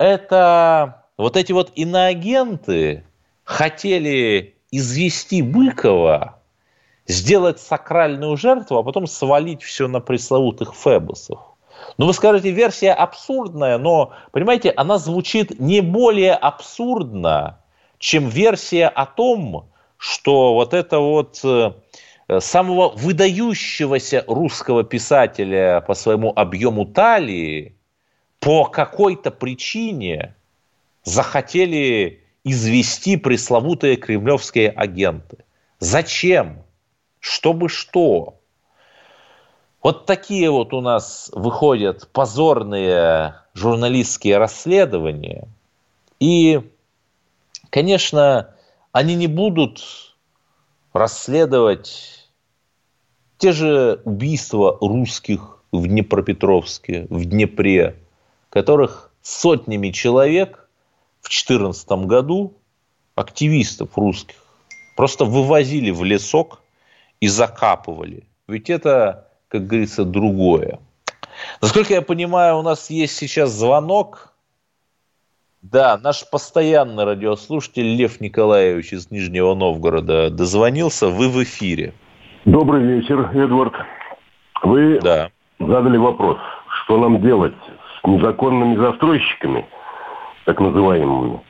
[0.00, 3.04] это вот эти вот иноагенты
[3.44, 6.40] хотели извести Быкова,
[7.06, 11.40] сделать сакральную жертву, а потом свалить все на пресловутых фебусов.
[11.98, 17.58] Ну, вы скажете, версия абсурдная, но, понимаете, она звучит не более абсурдно,
[17.98, 21.72] чем версия о том, что вот это вот э,
[22.40, 27.76] самого выдающегося русского писателя по своему объему талии
[28.40, 30.34] по какой-то причине
[31.04, 35.44] захотели извести пресловутые кремлевские агенты.
[35.78, 36.62] Зачем?
[37.20, 38.40] Чтобы что?
[39.82, 45.48] Вот такие вот у нас выходят позорные журналистские расследования.
[46.18, 46.60] И,
[47.70, 48.54] конечно,
[48.92, 50.14] они не будут
[50.92, 52.28] расследовать
[53.38, 57.96] те же убийства русских в Днепропетровске, в Днепре,
[58.50, 60.68] которых сотнями человек
[61.20, 62.54] в 2014 году,
[63.14, 64.36] активистов русских,
[64.96, 66.60] просто вывозили в лесок
[67.20, 68.24] и закапывали.
[68.48, 70.80] Ведь это, как говорится, другое.
[71.62, 74.34] Насколько я понимаю, у нас есть сейчас звонок.
[75.62, 81.08] Да, наш постоянный радиослушатель Лев Николаевич из Нижнего Новгорода дозвонился.
[81.08, 81.92] Вы в эфире.
[82.46, 83.74] Добрый вечер, Эдвард.
[84.62, 85.30] Вы да.
[85.58, 86.38] задали вопрос,
[86.82, 87.54] что нам делать
[88.04, 89.66] незаконными застройщиками,
[90.44, 91.40] так называемыми.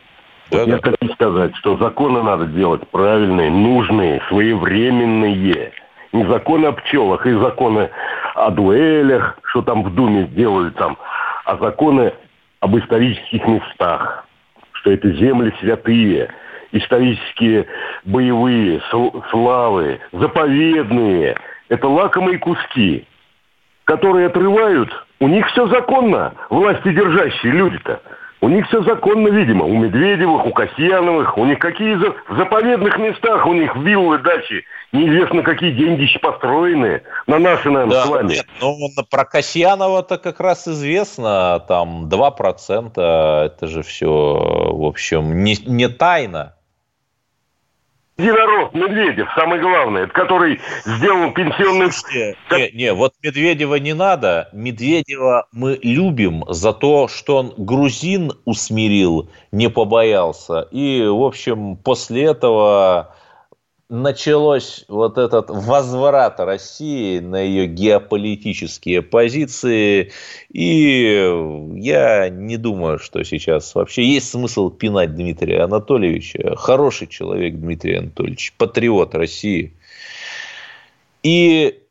[0.50, 0.72] Да, вот да.
[0.76, 5.72] Я хочу сказать, что законы надо делать правильные, нужные, своевременные.
[6.12, 7.90] Не законы о пчелах и законы
[8.34, 10.96] о дуэлях, что там в Думе сделали там,
[11.44, 12.12] а законы
[12.58, 14.26] об исторических местах,
[14.72, 16.30] что это земли святые,
[16.72, 17.66] исторические
[18.04, 18.82] боевые
[19.30, 21.36] славы, заповедные.
[21.68, 23.06] Это лакомые куски,
[23.84, 24.90] которые отрывают
[25.20, 28.00] у них все законно, власти держащие люди-то.
[28.42, 29.66] У них все законно, видимо.
[29.66, 31.36] У Медведевых, у Касьяновых.
[31.36, 32.14] У них какие за...
[32.26, 34.64] в заповедных местах у них виллы, дачи.
[34.92, 37.02] Неизвестно, какие деньги еще построены.
[37.26, 38.32] На наши, наверное, да, с вами.
[38.32, 38.74] Нет, ну,
[39.10, 41.62] про Касьянова-то как раз известно.
[41.68, 43.44] Там 2%.
[43.44, 46.54] Это же все, в общем, не, не тайна
[48.20, 51.90] единорог Медведев, самый главный, который сделал пенсионный...
[52.50, 54.48] Не, не, вот Медведева не надо.
[54.52, 60.68] Медведева мы любим за то, что он грузин усмирил, не побоялся.
[60.70, 63.14] И, в общем, после этого
[63.90, 70.12] началось вот этот возврат России на ее геополитические позиции,
[70.48, 76.54] и я не думаю, что сейчас вообще есть смысл пинать Дмитрия Анатольевича.
[76.56, 79.74] Хороший человек Дмитрий Анатольевич, патриот России.
[81.24, 81.82] И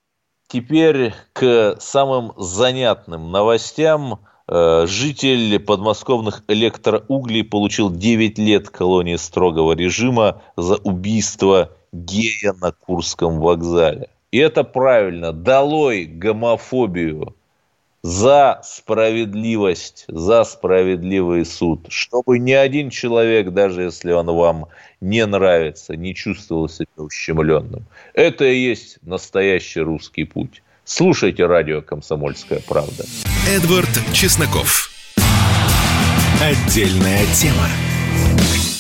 [0.48, 4.22] теперь к самым занятным новостям.
[4.48, 13.40] Э, житель подмосковных электроуглей получил 9 лет колонии строгого режима за убийство гея на Курском
[13.40, 14.10] вокзале.
[14.32, 15.34] И это правильно.
[15.34, 17.36] Долой гомофобию
[18.02, 24.68] за справедливость, за справедливый суд, чтобы ни один человек, даже если он вам
[25.02, 27.86] не нравится, не чувствовал себя ущемленным.
[28.14, 30.64] Это и есть настоящий русский путь.
[30.86, 33.06] Слушайте радио «Комсомольская правда».
[33.48, 34.90] Эдвард Чесноков.
[36.42, 37.68] Отдельная тема.